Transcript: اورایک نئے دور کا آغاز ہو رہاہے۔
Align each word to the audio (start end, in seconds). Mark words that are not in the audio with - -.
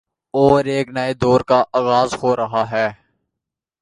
اورایک 0.33 0.87
نئے 0.95 1.13
دور 1.21 1.41
کا 1.49 1.59
آغاز 1.79 2.09
ہو 2.23 2.35
رہاہے۔ 2.35 2.87